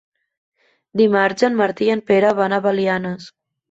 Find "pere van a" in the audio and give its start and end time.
2.11-2.65